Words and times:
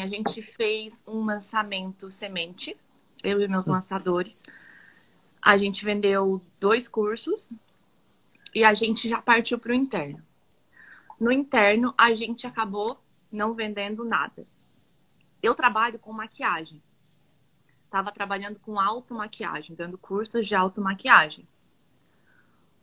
A 0.00 0.06
gente 0.06 0.40
fez 0.40 1.02
um 1.08 1.24
lançamento 1.24 2.08
semente, 2.12 2.76
eu 3.20 3.40
e 3.40 3.48
meus 3.48 3.66
lançadores. 3.66 4.44
A 5.42 5.58
gente 5.58 5.84
vendeu 5.84 6.40
dois 6.60 6.86
cursos 6.86 7.52
e 8.54 8.62
a 8.62 8.74
gente 8.74 9.08
já 9.08 9.20
partiu 9.20 9.58
para 9.58 9.72
o 9.72 9.74
interno. 9.74 10.22
No 11.18 11.32
interno, 11.32 11.92
a 11.98 12.14
gente 12.14 12.46
acabou 12.46 13.02
não 13.30 13.54
vendendo 13.54 14.04
nada. 14.04 14.46
Eu 15.42 15.52
trabalho 15.56 15.98
com 15.98 16.12
maquiagem. 16.12 16.80
Estava 17.84 18.12
trabalhando 18.12 18.60
com 18.60 18.78
automaquiagem, 18.78 19.74
dando 19.74 19.98
cursos 19.98 20.46
de 20.46 20.54
automaquiagem. 20.54 21.44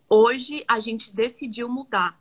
Hoje 0.09 0.65
a 0.67 0.81
gente 0.81 1.15
decidiu 1.15 1.69
mudar. 1.69 2.19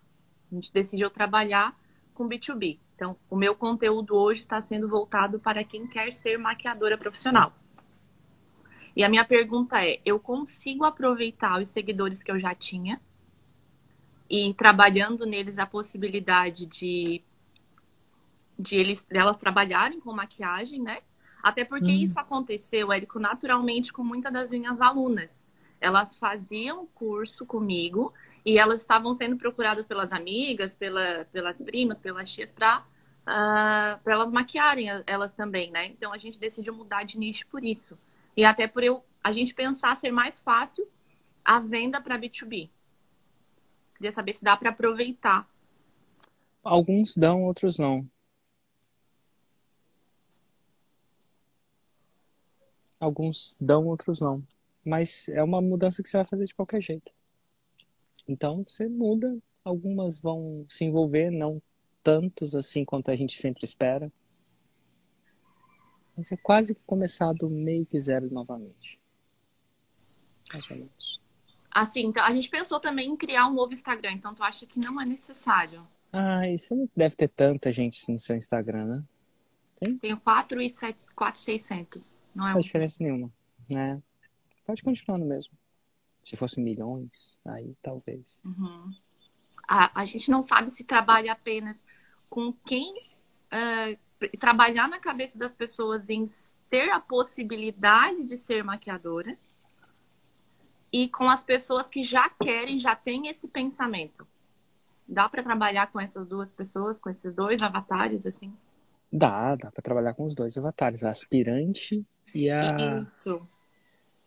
A 0.52 0.54
gente 0.54 0.72
decidiu 0.72 1.11
trabalhar 1.11 1.76
com 2.14 2.29
B2B. 2.29 2.79
Então, 2.95 3.16
o 3.29 3.36
meu 3.36 3.54
conteúdo 3.54 4.14
hoje 4.14 4.42
está 4.42 4.62
sendo 4.62 4.88
voltado 4.88 5.38
para 5.38 5.64
quem 5.64 5.86
quer 5.86 6.14
ser 6.14 6.38
maquiadora 6.38 6.96
profissional. 6.96 7.53
E 8.96 9.03
a 9.03 9.08
minha 9.08 9.25
pergunta 9.25 9.84
é: 9.84 10.00
eu 10.04 10.18
consigo 10.20 10.84
aproveitar 10.84 11.61
os 11.61 11.68
seguidores 11.70 12.22
que 12.22 12.30
eu 12.30 12.39
já 12.39 12.54
tinha 12.54 13.00
e 14.30 14.54
trabalhando 14.54 15.26
neles 15.26 15.58
a 15.58 15.67
possibilidade 15.67 16.67
de, 16.67 17.22
de 18.58 18.76
eles, 18.76 19.04
elas 19.11 19.36
trabalharem 19.36 20.00
com 20.00 20.12
maquiagem, 20.12 20.81
né? 20.81 20.98
Até 21.42 21.64
porque 21.64 21.90
hum. 21.90 22.04
isso 22.04 22.18
aconteceu, 22.18 22.92
Érico, 22.92 23.18
naturalmente 23.18 23.92
com 23.92 24.03
muitas 24.03 24.32
das 24.32 24.48
minhas 24.48 24.81
alunas. 24.81 25.45
Elas 25.81 26.17
faziam 26.17 26.86
curso 26.95 27.45
comigo 27.45 28.14
e 28.44 28.58
elas 28.58 28.80
estavam 28.82 29.14
sendo 29.14 29.36
procuradas 29.36 29.86
pelas 29.86 30.12
amigas, 30.12 30.75
pela, 30.75 31.25
pelas 31.32 31.57
primas, 31.57 31.98
pelas 31.98 32.30
tias, 32.30 32.50
para 32.50 32.80
uh, 32.80 32.84
ah, 33.27 34.00
elas 34.05 34.30
maquiarem 34.30 34.89
elas 35.06 35.33
também, 35.33 35.70
né? 35.70 35.86
Então 35.86 36.12
a 36.12 36.19
gente 36.19 36.39
decidiu 36.39 36.75
mudar 36.75 37.05
de 37.05 37.19
nicho 37.19 37.47
por 37.48 37.64
isso. 37.64 37.98
E 38.36 38.44
até 38.44 38.67
por 38.67 38.83
eu, 38.83 39.03
a 39.22 39.33
gente 39.33 39.55
pensar 39.55 39.97
ser 39.97 40.11
mais 40.11 40.39
fácil 40.41 40.87
a 41.42 41.59
venda 41.59 42.00
para 42.00 42.19
B2B. 42.19 42.69
Queria 43.97 44.12
saber 44.12 44.34
se 44.34 44.45
dá 44.45 44.56
para 44.56 44.70
aproveitar. 44.70 45.48
Alguns 46.62 47.17
dão, 47.17 47.45
outros 47.45 47.78
não. 47.78 48.06
Alguns 52.98 53.56
dão, 53.61 53.87
outros 53.87 54.20
não. 54.20 54.42
Mas 54.84 55.28
é 55.28 55.42
uma 55.42 55.61
mudança 55.62 56.03
que 56.03 56.09
você 56.09 56.17
vai 56.19 56.27
fazer 56.27 56.45
de 56.45 56.55
qualquer 56.55 56.83
jeito. 56.83 57.14
Então 58.27 58.64
você 58.67 58.89
muda, 58.89 59.36
algumas 59.64 60.19
vão 60.19 60.64
se 60.69 60.84
envolver, 60.84 61.30
não 61.30 61.61
tantos 62.03 62.55
assim 62.55 62.84
quanto 62.84 63.11
a 63.11 63.16
gente 63.16 63.36
sempre 63.39 63.64
espera. 63.64 64.12
Mas 66.16 66.31
é 66.31 66.36
quase 66.36 66.75
que 66.75 66.83
começar 66.86 67.33
do 67.33 67.50
meio 67.50 67.84
que 67.84 68.00
zero 68.00 68.31
novamente. 68.31 69.00
Mais 70.53 70.70
ou 70.70 70.77
menos. 70.77 71.20
Assim, 71.70 72.06
então, 72.06 72.22
a 72.22 72.31
gente 72.31 72.48
pensou 72.48 72.78
também 72.78 73.08
em 73.08 73.16
criar 73.16 73.48
um 73.48 73.53
novo 73.53 73.72
Instagram, 73.72 74.12
então 74.12 74.33
tu 74.33 74.44
acha 74.44 74.64
que 74.64 74.78
não 74.78 75.00
é 75.00 75.05
necessário? 75.05 75.84
Ah, 76.12 76.48
isso 76.48 76.77
não 76.77 76.88
deve 76.94 77.16
ter 77.16 77.28
tanta 77.28 77.72
gente 77.72 78.12
no 78.12 78.19
seu 78.20 78.36
Instagram, 78.36 78.84
né? 78.84 79.05
Tem? 79.81 79.98
Tenho 79.98 80.20
4 80.20 80.62
e 80.62 80.70
7, 80.70 81.06
4 81.16 81.41
600. 81.41 82.16
Não 82.33 82.44
é 82.44 82.48
não 82.48 82.55
faz 82.55 82.66
diferença 82.66 83.03
nenhuma, 83.03 83.33
né? 83.69 84.00
Pode 84.64 84.83
continuar 84.84 85.19
no 85.19 85.27
mesmo. 85.27 85.53
Se 86.25 86.36
fosse 86.36 86.61
milhões, 86.61 87.39
aí 87.44 87.77
talvez. 87.83 88.42
Uhum. 88.44 88.91
A, 89.69 90.00
a 90.00 90.06
gente 90.06 90.31
não 90.31 90.42
sabe 90.42 90.70
se 90.70 90.84
trabalha 90.84 91.33
apenas 91.33 91.77
com 92.28 92.53
quem 92.53 92.92
uh, 92.92 94.36
trabalhar 94.39 94.89
na 94.89 94.98
cabeça 94.98 95.39
das 95.39 95.53
pessoas 95.53 96.08
em 96.08 96.31
ter 96.70 96.91
a 96.91 96.98
possibilidade 96.98 98.25
de 98.25 98.39
ser 98.39 98.64
maquiadora 98.64 99.36
e 100.92 101.08
com 101.08 101.28
as 101.28 101.42
pessoas 101.42 101.86
que 101.89 102.05
já 102.05 102.28
querem, 102.31 102.78
já 102.81 102.94
têm 102.94 103.28
esse 103.28 103.47
pensamento. 103.49 104.26
Dá 105.06 105.28
para 105.28 105.43
trabalhar 105.43 105.88
com 105.88 106.00
essas 106.00 106.26
duas 106.26 106.49
pessoas, 106.50 106.97
com 106.99 107.10
esses 107.10 107.34
dois 107.34 107.62
avatares, 107.62 108.25
assim? 108.25 108.56
Dá, 109.12 109.54
dá 109.54 109.70
para 109.70 109.82
trabalhar 109.82 110.15
com 110.15 110.25
os 110.25 110.34
dois 110.34 110.56
avatares, 110.56 111.04
a 111.04 111.10
aspirante 111.10 112.04
e 112.34 112.49
a. 112.50 113.03
Isso. 113.03 113.47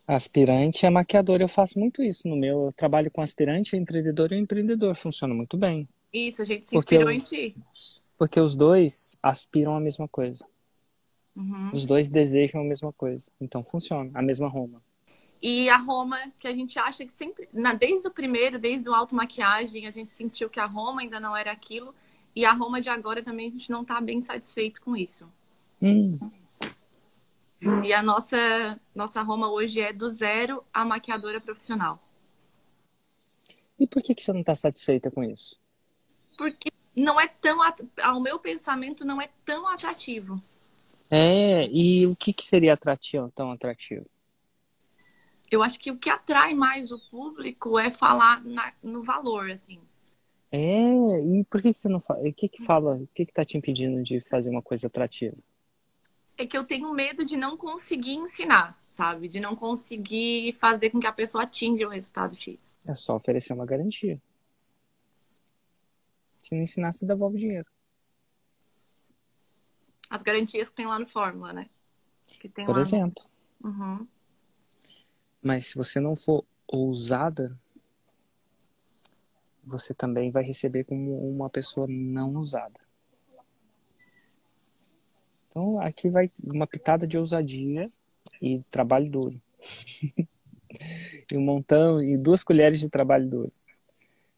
Aspirante 0.07 0.85
a 0.85 0.91
maquiadora. 0.91 1.43
Eu 1.43 1.49
faço 1.49 1.77
muito 1.77 2.01
isso 2.01 2.27
no 2.29 2.37
meu. 2.37 2.67
Eu 2.67 2.73
trabalho 2.73 3.11
com 3.11 3.21
aspirante, 3.21 3.75
empreendedor 3.75 4.31
e 4.31 4.37
empreendedor. 4.37 4.95
Funciona 4.95 5.33
muito 5.33 5.57
bem. 5.57 5.87
Isso, 6.13 6.41
a 6.41 6.45
gente 6.45 6.63
se 6.63 6.71
porque 6.71 6.95
inspirou 6.95 7.11
eu... 7.11 7.17
em 7.17 7.19
ti. 7.19 7.55
Porque 8.17 8.39
os 8.39 8.55
dois 8.55 9.17
aspiram 9.21 9.75
a 9.75 9.79
mesma 9.79 10.07
coisa. 10.07 10.45
Uhum. 11.35 11.71
Os 11.71 11.85
dois 11.85 12.09
desejam 12.09 12.61
a 12.61 12.63
mesma 12.63 12.91
coisa. 12.93 13.29
Então 13.39 13.63
funciona, 13.63 14.09
a 14.13 14.21
mesma 14.21 14.47
Roma. 14.47 14.81
E 15.41 15.69
a 15.69 15.77
Roma, 15.77 16.17
que 16.39 16.47
a 16.47 16.53
gente 16.53 16.79
acha 16.79 17.05
que 17.05 17.13
sempre, 17.13 17.47
na, 17.53 17.73
desde 17.73 18.07
o 18.07 18.11
primeiro, 18.11 18.57
desde 18.57 18.89
o 18.89 18.93
auto 18.93 19.13
maquiagem, 19.13 19.85
a 19.85 19.91
gente 19.91 20.11
sentiu 20.11 20.49
que 20.49 20.59
a 20.59 20.65
Roma 20.65 21.01
ainda 21.01 21.19
não 21.19 21.37
era 21.37 21.51
aquilo. 21.51 21.93
E 22.35 22.43
a 22.43 22.53
Roma 22.53 22.81
de 22.81 22.89
agora 22.89 23.21
também 23.21 23.47
a 23.47 23.51
gente 23.51 23.69
não 23.69 23.83
está 23.83 24.01
bem 24.01 24.21
satisfeito 24.21 24.81
com 24.81 24.95
isso. 24.95 25.31
Hum. 25.81 26.17
E 27.83 27.91
a 27.91 28.03
nossa, 28.03 28.79
nossa 28.93 29.21
Roma 29.21 29.49
hoje 29.49 29.79
é 29.79 29.91
do 29.91 30.09
zero 30.09 30.63
a 30.73 30.85
maquiadora 30.85 31.41
profissional. 31.41 31.99
E 33.79 33.87
por 33.87 34.01
que, 34.01 34.13
que 34.13 34.21
você 34.21 34.33
não 34.33 34.41
está 34.41 34.55
satisfeita 34.55 35.09
com 35.09 35.23
isso? 35.23 35.59
Porque 36.37 36.71
não 36.95 37.19
é 37.19 37.27
tão, 37.27 37.59
ao 38.01 38.19
meu 38.19 38.39
pensamento, 38.39 39.05
não 39.05 39.21
é 39.21 39.29
tão 39.45 39.67
atrativo. 39.67 40.39
É, 41.09 41.67
e 41.71 42.05
o 42.05 42.15
que, 42.15 42.33
que 42.33 42.43
seria 42.43 42.73
atrativo, 42.73 43.31
tão 43.31 43.51
atrativo? 43.51 44.05
eu 45.49 45.63
acho 45.63 45.79
que 45.79 45.91
o 45.91 45.97
que 45.97 46.09
atrai 46.09 46.53
mais 46.53 46.91
o 46.91 46.99
público 47.09 47.79
é 47.79 47.89
falar 47.89 48.43
na, 48.43 48.73
no 48.83 49.03
valor, 49.03 49.49
assim. 49.49 49.79
É, 50.51 51.21
e 51.21 51.43
por 51.45 51.61
que, 51.61 51.73
você 51.73 51.89
não 51.89 51.99
fala? 51.99 52.27
O 52.27 52.33
que 52.33 52.49
que 52.49 52.63
fala? 52.65 52.95
O 52.95 53.07
que 53.13 53.25
que 53.25 53.33
tá 53.33 53.43
te 53.43 53.57
impedindo 53.57 54.01
de 54.03 54.21
fazer 54.21 54.49
uma 54.49 54.61
coisa 54.61 54.87
atrativa? 54.87 55.35
É 56.37 56.45
que 56.45 56.57
eu 56.57 56.63
tenho 56.63 56.93
medo 56.93 57.25
de 57.25 57.35
não 57.35 57.57
conseguir 57.57 58.13
ensinar, 58.13 58.77
sabe? 58.91 59.27
De 59.27 59.39
não 59.39 59.55
conseguir 59.55 60.53
fazer 60.59 60.91
com 60.91 60.99
que 60.99 61.07
a 61.07 61.11
pessoa 61.11 61.43
atinja 61.43 61.87
o 61.87 61.89
resultado 61.89 62.35
X. 62.35 62.59
É 62.85 62.93
só 62.93 63.15
oferecer 63.15 63.53
uma 63.53 63.65
garantia. 63.65 64.21
Se 66.41 66.55
não 66.55 66.61
ensinar, 66.61 66.93
você 66.93 67.05
devolve 67.05 67.37
dinheiro. 67.37 67.67
As 70.09 70.23
garantias 70.23 70.69
que 70.69 70.75
tem 70.75 70.85
lá 70.85 70.97
no 70.97 71.07
Fórmula, 71.07 71.51
né? 71.51 71.69
Por 72.65 72.75
lá 72.75 72.79
exemplo. 72.79 73.23
Uhum. 73.63 74.07
Mas 75.41 75.67
se 75.67 75.75
você 75.75 75.99
não 75.99 76.15
for 76.15 76.45
ousada, 76.67 77.57
você 79.63 79.93
também 79.93 80.31
vai 80.31 80.43
receber 80.43 80.85
como 80.85 81.17
uma 81.29 81.49
pessoa 81.49 81.87
não 81.89 82.35
ousada. 82.35 82.79
Então 85.57 85.81
aqui 85.81 86.07
vai 86.07 86.29
uma 86.43 86.67
pitada 86.67 87.07
de 87.07 87.17
ousadia 87.17 87.91
e 88.39 88.61
trabalho 88.69 89.09
duro. 89.09 89.41
e 91.31 91.35
um 91.35 91.41
montão 91.41 91.99
e 91.99 92.15
duas 92.15 92.43
colheres 92.43 92.79
de 92.79 92.87
trabalho 92.87 93.27
duro. 93.27 93.51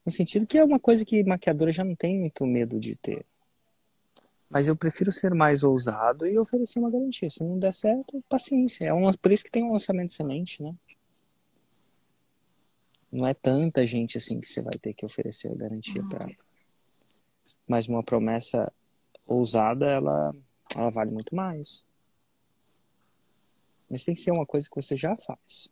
No 0.06 0.12
sentido 0.14 0.48
que 0.48 0.58
é 0.58 0.64
uma 0.64 0.80
coisa 0.80 1.04
que 1.04 1.22
maquiadora 1.26 1.74
já 1.74 1.84
não 1.84 1.94
tem 1.94 2.18
muito 2.18 2.46
medo 2.46 2.80
de 2.80 2.96
ter. 2.96 3.26
Mas 4.50 4.66
eu 4.66 4.78
prefiro 4.78 5.12
ser 5.12 5.36
mais 5.36 5.62
ousado 5.62 6.26
e 6.26 6.40
oferecer 6.40 6.80
uma 6.80 6.90
garantia. 6.90 7.30
Se 7.30 7.44
não 7.44 7.60
der 7.60 7.74
certo, 7.74 8.24
paciência. 8.30 8.86
É 8.86 8.94
um, 8.94 9.12
por 9.22 9.32
isso 9.34 9.44
que 9.44 9.52
tem 9.52 9.64
um 9.64 9.74
lançamento 9.74 10.08
de 10.08 10.14
semente, 10.14 10.64
né? 10.64 10.74
não 13.12 13.28
é 13.28 13.34
tanta 13.34 13.86
gente 13.86 14.18
assim 14.18 14.40
que 14.40 14.48
você 14.48 14.62
vai 14.62 14.74
ter 14.80 14.94
que 14.94 15.06
oferecer 15.06 15.52
a 15.52 15.56
garantia 15.56 16.02
uhum. 16.02 16.10
para 16.10 16.26
ela. 16.26 16.36
Mas 17.68 17.88
uma 17.88 18.04
promessa 18.04 18.72
ousada, 19.26 19.88
ela, 19.88 20.34
ela 20.76 20.90
vale 20.90 21.12
muito 21.12 21.36
mais. 21.36 21.86
Mas 23.90 24.04
tem 24.04 24.14
que 24.14 24.22
ser 24.22 24.32
uma 24.32 24.46
coisa 24.46 24.70
que 24.70 24.76
você 24.76 24.96
já 24.96 25.16
faz. 25.18 25.70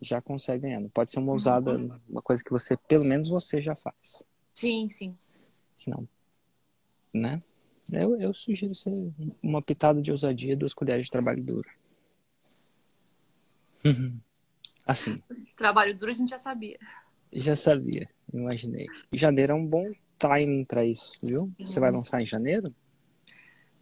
Já 0.00 0.20
consegue 0.20 0.62
ganhar. 0.62 0.80
Não 0.80 0.88
pode 0.88 1.10
ser 1.10 1.18
uma 1.18 1.32
ousada, 1.32 1.76
uhum. 1.76 2.00
uma 2.08 2.22
coisa 2.22 2.42
que 2.42 2.50
você, 2.50 2.76
pelo 2.76 3.04
menos 3.04 3.28
você 3.28 3.60
já 3.60 3.76
faz. 3.76 4.24
Sim, 4.54 4.88
sim. 4.90 5.16
Senão, 5.76 6.08
né? 7.12 7.42
Eu, 7.92 8.18
eu 8.20 8.32
sugiro 8.32 8.74
ser 8.74 8.92
uma 9.42 9.60
pitada 9.60 10.00
de 10.00 10.10
ousadia, 10.10 10.56
duas 10.56 10.72
colheres 10.72 11.06
de 11.06 11.10
trabalho 11.10 11.42
duro. 11.42 11.68
Assim. 14.86 15.16
Trabalho 15.56 15.96
duro 15.96 16.12
a 16.12 16.14
gente 16.14 16.30
já 16.30 16.38
sabia. 16.38 16.78
Já 17.32 17.56
sabia, 17.56 18.08
imaginei. 18.32 18.86
Janeiro 19.12 19.52
é 19.52 19.54
um 19.54 19.66
bom 19.66 19.90
timing 20.18 20.64
para 20.64 20.84
isso, 20.84 21.18
viu? 21.22 21.52
Você 21.60 21.80
vai 21.80 21.90
lançar 21.90 22.20
em 22.20 22.26
janeiro? 22.26 22.72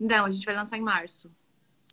Não, 0.00 0.25
a 0.25 0.31
gente 0.31 0.47
vai 0.47 0.56
lançar 0.56 0.79
em 0.79 0.81
março. 0.81 1.31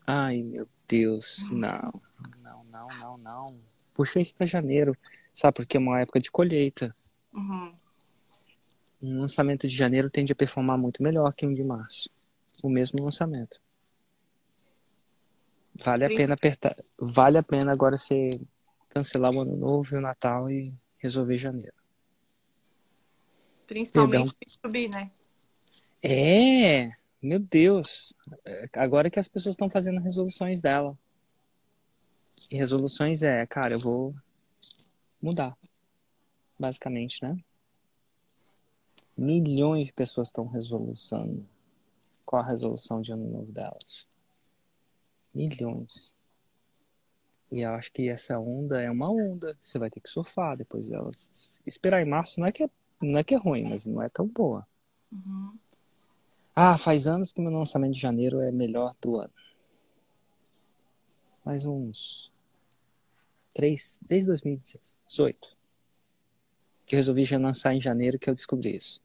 Ai, 0.05 0.41
meu 0.41 0.65
Deus, 0.87 1.51
não. 1.51 2.01
Não, 2.41 2.63
não, 2.63 2.87
não, 2.87 3.17
não. 3.17 3.59
Puxa 3.93 4.21
isso 4.21 4.33
para 4.33 4.45
janeiro. 4.45 4.95
Sabe, 5.33 5.55
porque 5.55 5.75
é 5.75 5.79
uma 5.79 5.99
época 5.99 6.21
de 6.21 6.31
colheita. 6.31 6.95
Uhum. 7.33 7.75
Um 9.01 9.19
lançamento 9.19 9.67
de 9.67 9.75
janeiro 9.75 10.09
tende 10.09 10.31
a 10.31 10.35
performar 10.35 10.77
muito 10.77 11.03
melhor 11.03 11.33
que 11.33 11.45
um 11.45 11.53
de 11.53 11.63
março. 11.63 12.09
O 12.63 12.69
mesmo 12.69 13.03
lançamento. 13.03 13.59
Vale 15.75 16.05
a 16.05 16.07
pena 16.07 16.33
apertar. 16.33 16.75
Vale 16.97 17.37
a 17.37 17.43
pena 17.43 17.71
agora 17.71 17.97
você 17.97 18.29
cancelar 18.89 19.35
o 19.35 19.41
ano 19.41 19.55
novo 19.55 19.93
e 19.93 19.97
o 19.97 20.01
Natal 20.01 20.49
e 20.49 20.73
resolver 20.97 21.37
janeiro. 21.37 21.75
Principalmente 23.67 24.33
subir, 24.47 24.89
né? 24.89 25.11
É, 26.01 26.89
meu 27.21 27.39
Deus. 27.39 28.13
Agora 28.73 29.09
que 29.09 29.19
as 29.19 29.27
pessoas 29.27 29.53
estão 29.53 29.69
fazendo 29.69 29.99
resoluções 29.99 30.61
dela. 30.61 30.97
E 32.51 32.55
resoluções 32.55 33.23
é, 33.23 33.45
cara, 33.45 33.73
eu 33.73 33.79
vou 33.79 34.15
mudar. 35.21 35.57
Basicamente, 36.59 37.21
né? 37.23 37.37
Milhões 39.17 39.87
de 39.87 39.93
pessoas 39.93 40.27
estão 40.27 40.45
resolução. 40.47 41.43
Qual 42.25 42.41
a 42.41 42.45
resolução 42.45 43.01
de 43.01 43.11
ano 43.11 43.27
novo 43.27 43.51
delas? 43.51 44.07
Milhões. 45.33 46.15
E 47.51 47.61
eu 47.61 47.71
acho 47.71 47.91
que 47.91 48.09
essa 48.09 48.37
onda 48.37 48.81
é 48.81 48.91
uma 48.91 49.09
onda. 49.09 49.57
Você 49.61 49.79
vai 49.79 49.89
ter 49.89 50.01
que 50.01 50.09
surfar 50.09 50.57
depois 50.57 50.89
delas. 50.89 51.49
Esperar 51.65 52.01
em 52.01 52.09
março 52.09 52.39
não 52.39 52.47
é 52.47 52.51
que 52.51 52.63
é, 52.63 52.69
não 53.01 53.19
é, 53.19 53.23
que 53.23 53.33
é 53.33 53.37
ruim, 53.37 53.63
mas 53.67 53.85
não 53.85 54.01
é 54.01 54.09
tão 54.09 54.27
boa. 54.27 54.67
Uhum. 55.11 55.57
Ah, 56.59 56.75
faz 56.75 57.05
anos 57.05 57.31
que 57.31 57.39
meu 57.39 57.51
lançamento 57.51 57.93
de 57.93 57.99
janeiro 57.99 58.41
é 58.41 58.51
melhor 58.51 58.95
do 58.99 59.17
ano. 59.17 59.31
Mais 61.45 61.63
uns 61.67 62.33
três, 63.53 63.99
desde 64.01 64.25
2018. 64.29 65.55
Que 66.83 66.95
eu 66.95 66.97
resolvi 66.97 67.25
já 67.25 67.37
lançar 67.37 67.75
em 67.75 67.79
janeiro 67.79 68.17
que 68.17 68.27
eu 68.27 68.33
descobri 68.33 68.75
isso. 68.75 68.99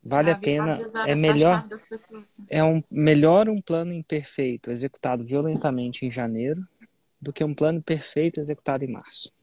Vale 0.00 0.30
a 0.30 0.38
pena, 0.38 0.78
é 1.08 1.16
melhor, 1.16 1.66
né? 1.68 2.24
é 2.48 2.62
um 2.62 2.80
melhor 2.88 3.48
um 3.48 3.60
plano 3.60 3.92
imperfeito 3.92 4.70
executado 4.70 5.24
violentamente 5.24 6.06
em 6.06 6.10
janeiro 6.12 6.64
do 7.20 7.32
que 7.32 7.42
um 7.42 7.52
plano 7.52 7.82
perfeito 7.82 8.38
executado 8.38 8.84
em 8.84 8.92
março. 8.92 9.35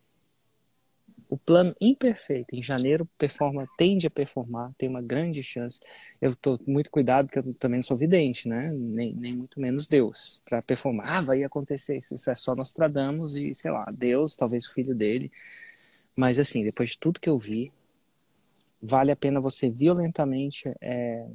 O 1.34 1.38
plano 1.40 1.76
imperfeito 1.82 2.56
em 2.56 2.62
janeiro 2.62 3.10
performa, 3.18 3.68
tende 3.76 4.06
a 4.06 4.12
performar, 4.12 4.72
tem 4.78 4.88
uma 4.88 5.02
grande 5.02 5.42
chance. 5.42 5.80
Eu 6.22 6.30
estou 6.30 6.60
muito 6.68 6.92
cuidado 6.92 7.26
porque 7.26 7.40
eu 7.40 7.56
também 7.56 7.80
não 7.80 7.84
sou 7.84 7.98
vidente, 7.98 8.48
né? 8.48 8.72
Nem, 8.72 9.16
nem 9.16 9.34
muito 9.34 9.60
menos 9.60 9.88
Deus 9.88 10.44
para 10.46 10.62
performar. 10.62 11.12
Ah, 11.12 11.22
vai 11.22 11.44
acontecer 11.44 11.98
isso. 11.98 12.14
Isso 12.14 12.30
é 12.30 12.36
só 12.36 12.56
Nostradamus 12.56 13.36
e 13.36 13.56
sei 13.56 13.72
lá, 13.72 13.92
Deus, 13.92 14.36
talvez 14.36 14.68
o 14.68 14.74
filho 14.76 14.94
dele. 14.94 15.32
Mas 16.16 16.38
assim, 16.38 16.64
depois 16.64 16.92
de 16.92 17.00
tudo 17.00 17.20
que 17.20 17.32
eu 17.32 17.40
vi, 17.40 17.72
vale 18.80 19.12
a 19.12 19.16
pena 19.16 19.42
você 19.42 19.72
violentamente 19.72 20.72
é, 20.80 21.26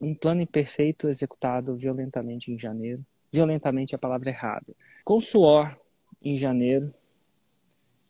um 0.00 0.14
plano 0.14 0.40
imperfeito 0.40 1.10
executado 1.10 1.76
violentamente 1.76 2.50
em 2.50 2.58
janeiro. 2.58 3.04
Violentamente 3.30 3.94
é 3.94 3.96
a 3.96 3.98
palavra 3.98 4.30
errada. 4.30 4.74
Com 5.04 5.20
suor 5.20 5.78
em 6.22 6.38
janeiro, 6.38 6.94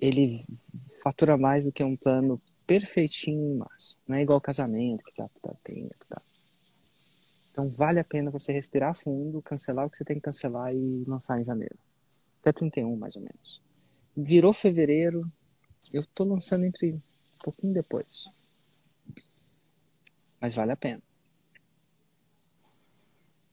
ele 0.00 0.38
fatura 1.02 1.36
mais 1.36 1.64
do 1.64 1.72
que 1.72 1.82
um 1.82 1.96
plano 1.96 2.40
perfeitinho 2.66 3.58
março. 3.58 3.98
Não 4.06 4.16
é 4.16 4.22
igual 4.22 4.40
casamento 4.40 5.02
que 5.04 5.14
tá, 5.14 5.28
tá, 5.42 5.54
tem, 5.64 5.88
tá. 6.08 6.20
Então 7.50 7.68
vale 7.68 7.98
a 7.98 8.04
pena 8.04 8.30
você 8.30 8.52
respirar 8.52 8.94
fundo, 8.94 9.42
cancelar 9.42 9.86
o 9.86 9.90
que 9.90 9.96
você 9.96 10.04
tem 10.04 10.16
que 10.16 10.22
cancelar 10.22 10.74
e 10.74 11.04
lançar 11.06 11.40
em 11.40 11.44
janeiro. 11.44 11.76
Até 12.40 12.52
31, 12.52 12.96
mais 12.96 13.16
ou 13.16 13.22
menos. 13.22 13.60
Virou 14.16 14.52
fevereiro, 14.52 15.30
eu 15.92 16.04
tô 16.14 16.24
lançando 16.24 16.64
entre 16.64 16.92
um 16.92 17.42
pouquinho 17.42 17.74
depois 17.74 18.28
mas 20.40 20.54
vale 20.54 20.72
a 20.72 20.76
pena. 20.76 21.02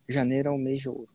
Janeiro 0.08 0.50
é 0.50 0.52
um 0.52 0.58
mês 0.58 0.80
de 0.80 0.88
ouro. 0.88 1.10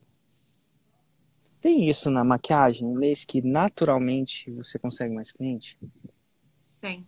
Tem 1.60 1.88
isso 1.88 2.10
na 2.10 2.22
maquiagem, 2.22 2.86
um 2.86 2.94
mês 2.94 3.24
que 3.24 3.40
naturalmente 3.40 4.50
você 4.50 4.78
consegue 4.78 5.14
mais 5.14 5.32
cliente? 5.32 5.78
Tem. 6.82 7.06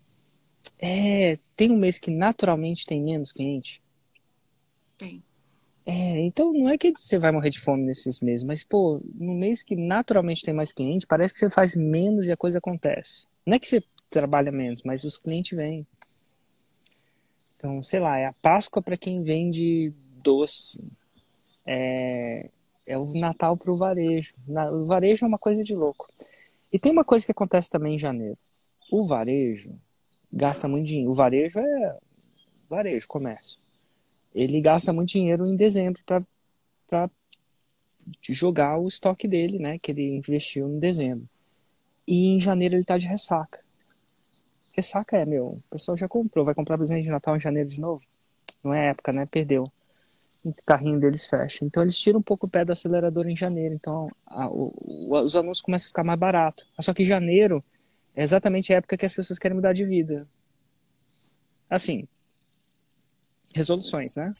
É, 0.78 1.36
tem 1.56 1.72
um 1.72 1.76
mês 1.76 1.98
que 1.98 2.10
naturalmente 2.10 2.86
tem 2.86 3.02
menos 3.02 3.32
cliente? 3.32 3.82
Tem. 4.96 5.20
É, 5.84 6.20
então 6.20 6.52
não 6.52 6.70
é 6.70 6.78
que 6.78 6.92
você 6.96 7.18
vai 7.18 7.32
morrer 7.32 7.50
de 7.50 7.58
fome 7.58 7.82
nesses 7.82 8.20
meses, 8.20 8.44
mas 8.44 8.62
pô, 8.62 9.02
no 9.14 9.34
mês 9.34 9.64
que 9.64 9.74
naturalmente 9.74 10.42
tem 10.42 10.54
mais 10.54 10.72
cliente, 10.72 11.06
parece 11.06 11.34
que 11.34 11.40
você 11.40 11.50
faz 11.50 11.74
menos 11.74 12.28
e 12.28 12.32
a 12.32 12.36
coisa 12.36 12.58
acontece. 12.58 13.26
Não 13.44 13.54
é 13.54 13.58
que 13.58 13.66
você 13.66 13.82
trabalha 14.08 14.52
menos, 14.52 14.82
mas 14.84 15.02
os 15.02 15.18
clientes 15.18 15.56
vêm. 15.56 15.84
Então, 17.56 17.82
sei 17.82 17.98
lá, 17.98 18.16
é 18.16 18.26
a 18.26 18.32
Páscoa 18.32 18.80
para 18.80 18.96
quem 18.96 19.22
vende 19.24 19.92
doce. 20.22 20.80
É, 21.66 22.48
é 22.86 22.96
o 22.96 23.12
Natal 23.12 23.56
para 23.56 23.72
o 23.72 23.76
varejo. 23.76 24.34
O 24.72 24.84
varejo 24.84 25.24
é 25.24 25.28
uma 25.28 25.38
coisa 25.38 25.64
de 25.64 25.74
louco. 25.74 26.08
E 26.72 26.78
tem 26.78 26.92
uma 26.92 27.04
coisa 27.04 27.26
que 27.26 27.32
acontece 27.32 27.68
também 27.68 27.96
em 27.96 27.98
janeiro. 27.98 28.38
O 28.94 29.04
varejo 29.04 29.76
gasta 30.32 30.68
muito 30.68 30.86
dinheiro. 30.86 31.10
O 31.10 31.14
varejo 31.14 31.58
é 31.58 31.98
varejo, 32.70 33.08
comércio. 33.08 33.58
Ele 34.32 34.60
gasta 34.60 34.92
muito 34.92 35.08
dinheiro 35.08 35.48
em 35.48 35.56
dezembro 35.56 36.00
para 36.86 37.10
jogar 38.22 38.78
o 38.78 38.86
estoque 38.86 39.26
dele, 39.26 39.58
né, 39.58 39.80
que 39.80 39.90
ele 39.90 40.14
investiu 40.14 40.68
em 40.68 40.78
dezembro. 40.78 41.28
E 42.06 42.26
em 42.26 42.38
janeiro 42.38 42.76
ele 42.76 42.82
está 42.82 42.96
de 42.96 43.08
ressaca. 43.08 43.58
Ressaca 44.72 45.16
é, 45.16 45.24
meu, 45.24 45.44
o 45.44 45.62
pessoal 45.68 45.96
já 45.96 46.06
comprou, 46.06 46.44
vai 46.44 46.54
comprar 46.54 46.78
presente 46.78 47.02
de 47.02 47.10
Natal 47.10 47.34
em 47.34 47.40
janeiro 47.40 47.68
de 47.68 47.80
novo. 47.80 48.04
Não 48.62 48.72
é 48.72 48.90
época, 48.90 49.12
né? 49.12 49.26
Perdeu. 49.26 49.72
O 50.44 50.54
carrinho 50.64 51.00
deles 51.00 51.26
fecha. 51.26 51.64
Então 51.64 51.82
eles 51.82 51.98
tiram 51.98 52.20
um 52.20 52.22
pouco 52.22 52.46
o 52.46 52.48
pé 52.48 52.64
do 52.64 52.70
acelerador 52.70 53.26
em 53.26 53.34
janeiro. 53.34 53.74
Então 53.74 54.08
a, 54.24 54.48
o, 54.48 54.72
os 55.10 55.34
anúncios 55.34 55.62
começam 55.62 55.86
a 55.86 55.88
ficar 55.88 56.04
mais 56.04 56.20
barato. 56.20 56.64
Só 56.78 56.94
que 56.94 57.04
janeiro 57.04 57.64
é 58.14 58.22
exatamente 58.22 58.72
a 58.72 58.76
época 58.76 58.96
que 58.96 59.06
as 59.06 59.14
pessoas 59.14 59.38
querem 59.38 59.56
mudar 59.56 59.72
de 59.72 59.84
vida. 59.84 60.26
Assim, 61.68 62.06
resoluções, 63.54 64.14
né? 64.16 64.32